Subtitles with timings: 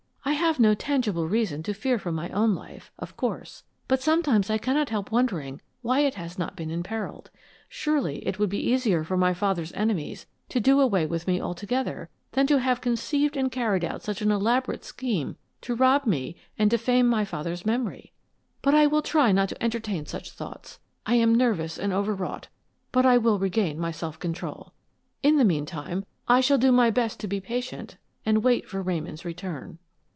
[0.23, 4.49] I have no tangible reason to fear for my own life, of course, but sometimes
[4.49, 7.29] I cannot help wondering why it has not been imperiled.
[7.69, 12.09] Surely it would be easier for my father's enemies to do away with me altogether
[12.33, 16.69] than to have conceived and carried out such an elaborate scheme to rob me and
[16.71, 18.11] defame my father's memory.
[18.61, 20.79] But I will try not to entertain such thoughts.
[21.05, 22.47] I am nervous and overwrought,
[22.91, 24.73] but I will regain my self control.
[25.23, 29.23] In the meantime, I shall do my best to be patient and wait for Ramon's
[29.23, 29.77] return."